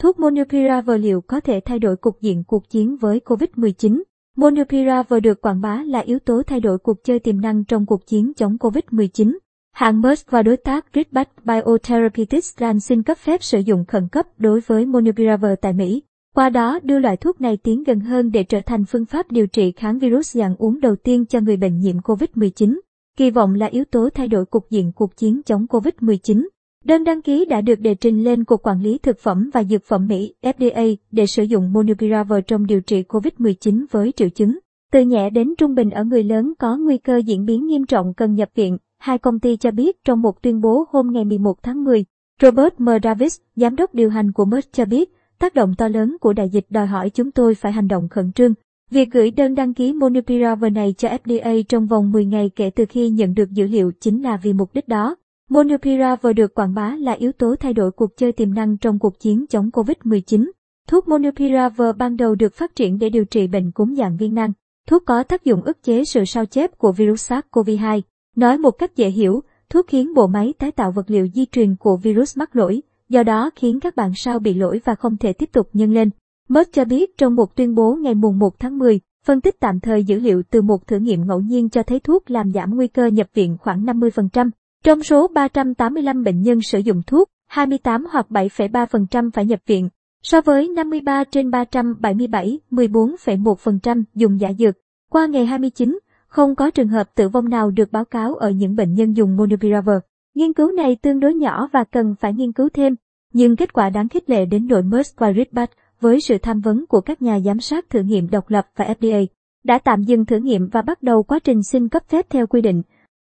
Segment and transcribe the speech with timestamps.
[0.00, 4.02] Thuốc Monopiravir liệu có thể thay đổi cục diện cuộc chiến với COVID-19?
[4.36, 8.06] Monopiravir được quảng bá là yếu tố thay đổi cuộc chơi tiềm năng trong cuộc
[8.06, 9.38] chiến chống COVID-19.
[9.72, 14.26] Hãng Merck và đối tác Ridgeback Biotherapeutics đang xin cấp phép sử dụng khẩn cấp
[14.38, 16.02] đối với Monopiravir tại Mỹ.
[16.34, 19.46] Qua đó đưa loại thuốc này tiến gần hơn để trở thành phương pháp điều
[19.46, 22.80] trị kháng virus dạng uống đầu tiên cho người bệnh nhiễm COVID-19.
[23.16, 26.46] Kỳ vọng là yếu tố thay đổi cục diện cuộc chiến chống COVID-19.
[26.84, 29.84] Đơn đăng ký đã được đề trình lên Cục Quản lý Thực phẩm và Dược
[29.84, 34.58] phẩm Mỹ FDA để sử dụng Monupiravir trong điều trị COVID-19 với triệu chứng.
[34.92, 38.14] Từ nhẹ đến trung bình ở người lớn có nguy cơ diễn biến nghiêm trọng
[38.14, 41.62] cần nhập viện, hai công ty cho biết trong một tuyên bố hôm ngày 11
[41.62, 42.04] tháng 10.
[42.42, 42.88] Robert M.
[43.02, 46.48] Davis, giám đốc điều hành của Merck cho biết, tác động to lớn của đại
[46.48, 48.54] dịch đòi hỏi chúng tôi phải hành động khẩn trương.
[48.90, 52.84] Việc gửi đơn đăng ký Monupiravir này cho FDA trong vòng 10 ngày kể từ
[52.88, 55.16] khi nhận được dữ liệu chính là vì mục đích đó.
[55.50, 59.20] Molnupiravir được quảng bá là yếu tố thay đổi cuộc chơi tiềm năng trong cuộc
[59.20, 60.50] chiến chống COVID-19.
[60.88, 64.52] Thuốc Molnupiravir ban đầu được phát triển để điều trị bệnh cúm dạng viên nang.
[64.88, 68.00] Thuốc có tác dụng ức chế sự sao chép của virus SARS-CoV-2.
[68.36, 71.76] Nói một cách dễ hiểu, thuốc khiến bộ máy tái tạo vật liệu di truyền
[71.76, 75.32] của virus mắc lỗi, do đó khiến các bạn sao bị lỗi và không thể
[75.32, 76.10] tiếp tục nhân lên.
[76.48, 79.80] Merck cho biết trong một tuyên bố ngày mùng 1 tháng 10, phân tích tạm
[79.80, 82.88] thời dữ liệu từ một thử nghiệm ngẫu nhiên cho thấy thuốc làm giảm nguy
[82.88, 84.50] cơ nhập viện khoảng 50%.
[84.84, 89.88] Trong số 385 bệnh nhân sử dụng thuốc, 28 hoặc 7,3% phải nhập viện,
[90.22, 94.74] so với 53 trên 377, 14,1% dùng giả dược.
[95.10, 98.76] Qua ngày 29, không có trường hợp tử vong nào được báo cáo ở những
[98.76, 99.98] bệnh nhân dùng Monopiravir.
[100.34, 102.94] Nghiên cứu này tương đối nhỏ và cần phải nghiên cứu thêm,
[103.32, 105.70] nhưng kết quả đáng khích lệ đến đội Merck và Ritbat
[106.00, 109.26] với sự tham vấn của các nhà giám sát thử nghiệm độc lập và FDA
[109.64, 112.60] đã tạm dừng thử nghiệm và bắt đầu quá trình xin cấp phép theo quy
[112.60, 112.82] định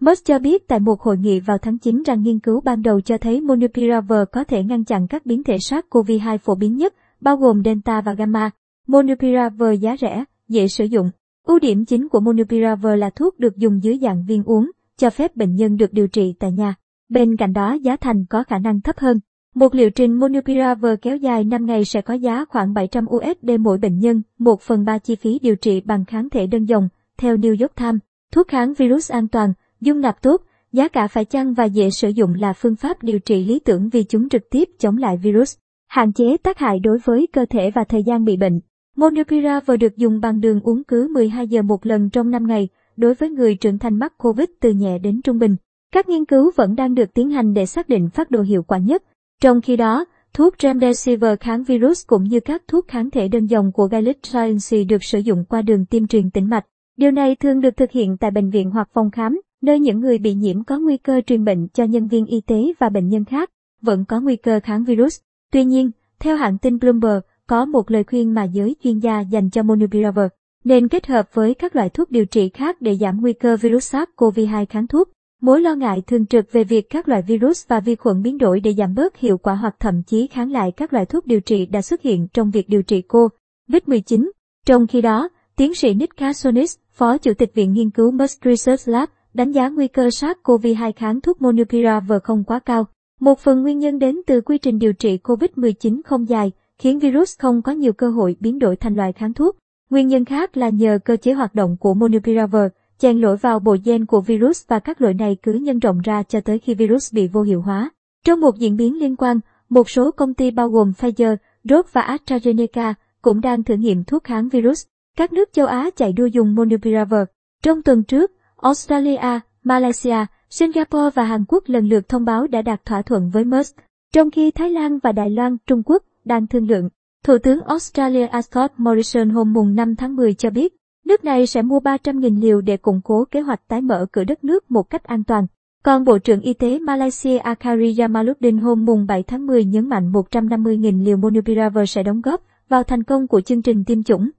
[0.00, 3.00] musk cho biết tại một hội nghị vào tháng 9 rằng nghiên cứu ban đầu
[3.00, 7.36] cho thấy Monopiravir có thể ngăn chặn các biến thể SARS-CoV-2 phổ biến nhất, bao
[7.36, 8.50] gồm Delta và Gamma.
[8.86, 11.10] Monopiravir giá rẻ, dễ sử dụng.
[11.46, 15.36] Ưu điểm chính của Monopiravir là thuốc được dùng dưới dạng viên uống, cho phép
[15.36, 16.74] bệnh nhân được điều trị tại nhà.
[17.08, 19.20] Bên cạnh đó giá thành có khả năng thấp hơn.
[19.54, 23.78] Một liệu trình Monopiravir kéo dài 5 ngày sẽ có giá khoảng 700 USD mỗi
[23.78, 26.88] bệnh nhân, 1 phần 3 chi phí điều trị bằng kháng thể đơn dòng,
[27.18, 28.00] theo New York Times.
[28.32, 29.52] Thuốc kháng virus an toàn,
[29.84, 33.18] dung nạp tốt, giá cả phải chăng và dễ sử dụng là phương pháp điều
[33.18, 35.56] trị lý tưởng vì chúng trực tiếp chống lại virus,
[35.88, 38.60] hạn chế tác hại đối với cơ thể và thời gian bị bệnh.
[38.96, 43.14] Molnupiravir được dùng bằng đường uống cứ 12 giờ một lần trong 5 ngày, đối
[43.14, 45.56] với người trưởng thành mắc COVID từ nhẹ đến trung bình.
[45.92, 48.78] Các nghiên cứu vẫn đang được tiến hành để xác định phát độ hiệu quả
[48.78, 49.02] nhất.
[49.42, 53.72] Trong khi đó, thuốc Remdesivir kháng virus cũng như các thuốc kháng thể đơn dòng
[53.72, 56.66] của Gilead Sciences được sử dụng qua đường tiêm truyền tĩnh mạch.
[56.96, 60.18] Điều này thường được thực hiện tại bệnh viện hoặc phòng khám, nơi những người
[60.18, 63.24] bị nhiễm có nguy cơ truyền bệnh cho nhân viên y tế và bệnh nhân
[63.24, 63.50] khác,
[63.82, 65.20] vẫn có nguy cơ kháng virus.
[65.52, 69.50] Tuy nhiên, theo hãng tin Bloomberg, có một lời khuyên mà giới chuyên gia dành
[69.50, 70.26] cho Monopiravir,
[70.64, 73.94] nên kết hợp với các loại thuốc điều trị khác để giảm nguy cơ virus
[73.94, 75.08] SARS-CoV-2 kháng thuốc.
[75.40, 78.60] Mối lo ngại thường trực về việc các loại virus và vi khuẩn biến đổi
[78.60, 81.66] để giảm bớt hiệu quả hoặc thậm chí kháng lại các loại thuốc điều trị
[81.66, 84.30] đã xuất hiện trong việc điều trị COVID-19.
[84.66, 88.88] Trong khi đó, tiến sĩ Nick Kasonis, Phó Chủ tịch Viện Nghiên cứu Merck Research
[88.88, 92.86] Lab, đánh giá nguy cơ SARS-CoV-2 kháng thuốc monupiravir không quá cao.
[93.20, 97.38] Một phần nguyên nhân đến từ quy trình điều trị COVID-19 không dài, khiến virus
[97.38, 99.56] không có nhiều cơ hội biến đổi thành loại kháng thuốc.
[99.90, 102.62] Nguyên nhân khác là nhờ cơ chế hoạt động của monupiravir,
[102.98, 106.22] chèn lỗi vào bộ gen của virus và các lỗi này cứ nhân rộng ra
[106.22, 107.90] cho tới khi virus bị vô hiệu hóa.
[108.26, 112.18] Trong một diễn biến liên quan, một số công ty bao gồm Pfizer, Roche và
[112.26, 114.86] AstraZeneca cũng đang thử nghiệm thuốc kháng virus.
[115.16, 117.22] Các nước châu Á chạy đua dùng monupiravir.
[117.62, 118.32] Trong tuần trước,
[118.64, 123.44] Australia, Malaysia, Singapore và Hàn Quốc lần lượt thông báo đã đạt thỏa thuận với
[123.44, 123.76] Merck,
[124.14, 126.88] trong khi Thái Lan và Đài Loan, Trung Quốc đang thương lượng.
[127.24, 130.74] Thủ tướng Australia Scott Morrison hôm mùng 5 tháng 10 cho biết,
[131.06, 134.44] nước này sẽ mua 300.000 liều để củng cố kế hoạch tái mở cửa đất
[134.44, 135.46] nước một cách an toàn.
[135.82, 140.12] Còn Bộ trưởng Y tế Malaysia Akari Jamaluddin hôm mùng 7 tháng 10 nhấn mạnh
[140.12, 144.30] 150.000 liều Monupiravir sẽ đóng góp vào thành công của chương trình tiêm chủng.